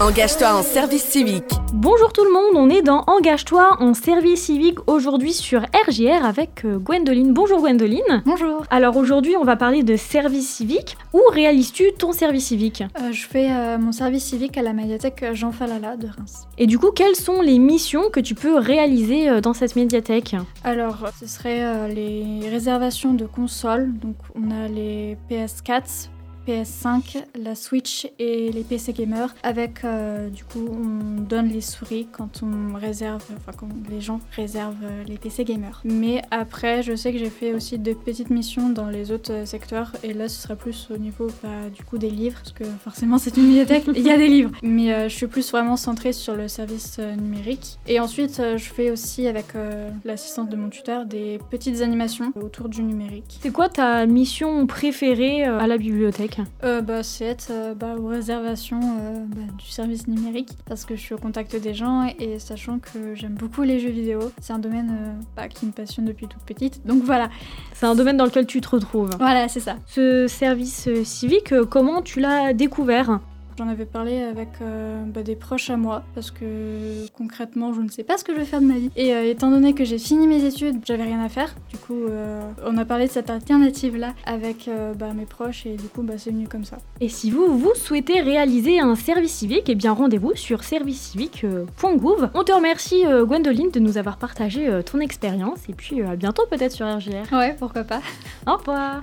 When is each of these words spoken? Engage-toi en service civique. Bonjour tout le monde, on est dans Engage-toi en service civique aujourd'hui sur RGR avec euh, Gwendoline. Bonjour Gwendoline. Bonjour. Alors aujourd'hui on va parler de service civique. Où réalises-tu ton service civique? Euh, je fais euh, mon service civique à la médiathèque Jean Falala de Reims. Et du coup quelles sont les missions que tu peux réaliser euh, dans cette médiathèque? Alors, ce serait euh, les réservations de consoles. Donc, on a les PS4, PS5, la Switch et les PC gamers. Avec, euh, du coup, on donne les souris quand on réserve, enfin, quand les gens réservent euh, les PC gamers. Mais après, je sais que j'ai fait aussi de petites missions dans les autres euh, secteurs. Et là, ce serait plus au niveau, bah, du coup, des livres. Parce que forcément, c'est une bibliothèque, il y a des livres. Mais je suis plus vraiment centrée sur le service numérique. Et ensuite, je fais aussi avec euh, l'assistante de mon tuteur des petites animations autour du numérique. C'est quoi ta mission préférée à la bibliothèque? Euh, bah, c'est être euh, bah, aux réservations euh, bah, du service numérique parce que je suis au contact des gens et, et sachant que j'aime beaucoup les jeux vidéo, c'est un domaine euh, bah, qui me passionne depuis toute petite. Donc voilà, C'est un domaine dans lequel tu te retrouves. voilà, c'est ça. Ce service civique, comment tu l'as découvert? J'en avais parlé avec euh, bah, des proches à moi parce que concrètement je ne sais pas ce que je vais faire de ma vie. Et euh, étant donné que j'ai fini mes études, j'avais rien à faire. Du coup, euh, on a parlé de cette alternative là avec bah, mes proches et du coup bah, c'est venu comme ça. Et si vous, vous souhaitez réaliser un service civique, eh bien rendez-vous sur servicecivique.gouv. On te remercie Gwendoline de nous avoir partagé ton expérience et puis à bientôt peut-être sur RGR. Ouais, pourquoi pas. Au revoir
Engage-toi 0.00 0.54
en 0.54 0.62
service 0.62 1.04
civique. 1.04 1.52
Bonjour 1.74 2.10
tout 2.10 2.24
le 2.24 2.32
monde, 2.32 2.56
on 2.56 2.70
est 2.70 2.80
dans 2.80 3.04
Engage-toi 3.06 3.76
en 3.80 3.92
service 3.92 4.44
civique 4.44 4.78
aujourd'hui 4.86 5.34
sur 5.34 5.60
RGR 5.60 6.24
avec 6.24 6.64
euh, 6.64 6.78
Gwendoline. 6.78 7.34
Bonjour 7.34 7.60
Gwendoline. 7.60 8.22
Bonjour. 8.24 8.64
Alors 8.70 8.96
aujourd'hui 8.96 9.36
on 9.36 9.44
va 9.44 9.56
parler 9.56 9.82
de 9.82 9.96
service 9.96 10.48
civique. 10.48 10.96
Où 11.12 11.20
réalises-tu 11.30 11.92
ton 11.98 12.12
service 12.12 12.46
civique? 12.46 12.82
Euh, 12.98 13.12
je 13.12 13.26
fais 13.26 13.52
euh, 13.52 13.76
mon 13.76 13.92
service 13.92 14.24
civique 14.24 14.56
à 14.56 14.62
la 14.62 14.72
médiathèque 14.72 15.22
Jean 15.34 15.52
Falala 15.52 15.98
de 15.98 16.06
Reims. 16.06 16.48
Et 16.56 16.66
du 16.66 16.78
coup 16.78 16.92
quelles 16.92 17.16
sont 17.16 17.42
les 17.42 17.58
missions 17.58 18.08
que 18.10 18.20
tu 18.20 18.34
peux 18.34 18.58
réaliser 18.58 19.28
euh, 19.28 19.42
dans 19.42 19.52
cette 19.52 19.76
médiathèque? 19.76 20.34
Alors, 20.64 20.96
ce 21.20 21.26
serait 21.26 21.62
euh, 21.62 21.88
les 21.88 22.48
réservations 22.48 23.12
de 23.12 23.26
consoles. 23.26 23.92
Donc, 23.92 24.16
on 24.34 24.50
a 24.50 24.66
les 24.66 25.18
PS4, 25.30 26.08
PS5, 26.46 27.24
la 27.38 27.54
Switch 27.54 28.08
et 28.18 28.50
les 28.52 28.62
PC 28.62 28.92
gamers. 28.92 29.34
Avec, 29.42 29.84
euh, 29.84 30.28
du 30.28 30.44
coup, 30.44 30.68
on 30.70 31.20
donne 31.20 31.48
les 31.48 31.60
souris 31.60 32.08
quand 32.10 32.42
on 32.42 32.74
réserve, 32.74 33.24
enfin, 33.36 33.52
quand 33.56 33.68
les 33.90 34.00
gens 34.00 34.20
réservent 34.36 34.74
euh, 34.82 35.04
les 35.06 35.18
PC 35.18 35.44
gamers. 35.44 35.80
Mais 35.84 36.22
après, 36.30 36.82
je 36.82 36.94
sais 36.94 37.12
que 37.12 37.18
j'ai 37.18 37.30
fait 37.30 37.52
aussi 37.52 37.78
de 37.78 37.92
petites 37.92 38.30
missions 38.30 38.70
dans 38.70 38.88
les 38.88 39.12
autres 39.12 39.32
euh, 39.32 39.46
secteurs. 39.46 39.92
Et 40.02 40.12
là, 40.12 40.28
ce 40.28 40.42
serait 40.42 40.56
plus 40.56 40.88
au 40.92 40.98
niveau, 40.98 41.28
bah, 41.42 41.48
du 41.74 41.84
coup, 41.84 41.98
des 41.98 42.10
livres. 42.10 42.38
Parce 42.38 42.52
que 42.52 42.64
forcément, 42.84 43.18
c'est 43.18 43.36
une 43.36 43.46
bibliothèque, 43.46 43.84
il 43.94 44.02
y 44.02 44.10
a 44.10 44.16
des 44.16 44.28
livres. 44.28 44.52
Mais 44.62 45.08
je 45.08 45.14
suis 45.14 45.26
plus 45.26 45.50
vraiment 45.50 45.76
centrée 45.76 46.12
sur 46.12 46.34
le 46.34 46.48
service 46.48 46.98
numérique. 46.98 47.78
Et 47.86 48.00
ensuite, 48.00 48.40
je 48.56 48.64
fais 48.64 48.90
aussi 48.90 49.26
avec 49.26 49.54
euh, 49.54 49.90
l'assistante 50.04 50.48
de 50.48 50.56
mon 50.56 50.68
tuteur 50.68 51.06
des 51.06 51.38
petites 51.50 51.80
animations 51.80 52.32
autour 52.40 52.68
du 52.68 52.82
numérique. 52.82 53.38
C'est 53.42 53.52
quoi 53.52 53.68
ta 53.68 54.06
mission 54.06 54.66
préférée 54.66 55.44
à 55.44 55.66
la 55.66 55.78
bibliothèque? 55.78 56.29
Euh, 56.64 56.80
bah, 56.80 57.02
c'est 57.02 57.24
être 57.24 57.48
euh, 57.50 57.74
bah, 57.74 57.94
aux 57.98 58.06
réservations 58.08 58.80
euh, 58.82 59.24
bah, 59.26 59.52
du 59.58 59.66
service 59.66 60.06
numérique 60.08 60.50
parce 60.66 60.84
que 60.84 60.96
je 60.96 61.00
suis 61.00 61.14
au 61.14 61.18
contact 61.18 61.54
des 61.56 61.74
gens 61.74 62.06
et, 62.06 62.34
et 62.34 62.38
sachant 62.38 62.78
que 62.78 63.14
j'aime 63.14 63.34
beaucoup 63.34 63.62
les 63.62 63.78
jeux 63.80 63.90
vidéo, 63.90 64.32
c'est 64.40 64.52
un 64.52 64.58
domaine 64.58 64.90
euh, 64.90 65.12
bah, 65.36 65.48
qui 65.48 65.66
me 65.66 65.72
passionne 65.72 66.04
depuis 66.04 66.26
toute 66.28 66.42
petite. 66.42 66.86
Donc 66.86 67.02
voilà, 67.02 67.28
C'est 67.74 67.86
un 67.86 67.94
domaine 67.94 68.16
dans 68.16 68.24
lequel 68.26 68.46
tu 68.46 68.60
te 68.60 68.68
retrouves. 68.68 69.10
voilà, 69.18 69.48
c'est 69.48 69.60
ça. 69.60 69.76
Ce 69.86 70.26
service 70.26 70.88
civique, 71.04 71.54
comment 71.70 72.02
tu 72.02 72.20
l'as 72.20 72.52
découvert? 72.52 73.20
J'en 73.58 73.68
avais 73.68 73.84
parlé 73.84 74.22
avec 74.22 74.48
euh, 74.62 75.02
bah, 75.06 75.22
des 75.22 75.36
proches 75.36 75.70
à 75.70 75.76
moi 75.76 76.02
parce 76.14 76.30
que 76.30 77.06
concrètement 77.16 77.72
je 77.72 77.80
ne 77.80 77.88
sais 77.88 78.04
pas 78.04 78.16
ce 78.16 78.24
que 78.24 78.32
je 78.32 78.38
vais 78.38 78.44
faire 78.44 78.60
de 78.60 78.66
ma 78.66 78.78
vie. 78.78 78.90
Et 78.96 79.14
euh, 79.14 79.30
étant 79.30 79.50
donné 79.50 79.74
que 79.74 79.84
j'ai 79.84 79.98
fini 79.98 80.26
mes 80.26 80.44
études, 80.44 80.80
j'avais 80.84 81.04
rien 81.04 81.22
à 81.22 81.28
faire. 81.28 81.54
Du 81.70 81.76
coup, 81.76 82.04
euh, 82.08 82.40
on 82.64 82.76
a 82.78 82.84
parlé 82.84 83.06
de 83.06 83.10
cette 83.10 83.30
alternative 83.30 83.96
là 83.96 84.14
avec 84.24 84.68
bah, 84.98 85.12
mes 85.14 85.26
proches 85.26 85.66
et 85.66 85.76
du 85.76 85.88
coup 85.88 86.02
bah, 86.02 86.14
c'est 86.16 86.30
venu 86.30 86.48
comme 86.48 86.64
ça. 86.64 86.78
Et 87.00 87.08
si 87.08 87.30
vous, 87.30 87.58
vous 87.58 87.74
souhaitez 87.74 88.20
réaliser 88.20 88.80
un 88.80 88.94
service 88.94 89.32
civique, 89.32 89.68
eh 89.68 89.74
bien 89.74 89.92
rendez-vous 89.92 90.34
sur 90.34 90.64
servicecivique.gouv. 90.64 92.30
On 92.34 92.44
te 92.44 92.52
remercie 92.52 93.02
Gwendoline 93.24 93.70
de 93.70 93.80
nous 93.80 93.98
avoir 93.98 94.16
partagé 94.16 94.80
ton 94.90 95.00
expérience 95.00 95.68
et 95.68 95.72
puis 95.72 96.02
à 96.02 96.16
bientôt 96.16 96.44
peut-être 96.50 96.72
sur 96.72 96.86
RGR. 96.86 97.32
Ouais, 97.32 97.54
pourquoi 97.58 97.84
pas. 97.84 98.00
Au 98.46 98.56
revoir 98.56 99.02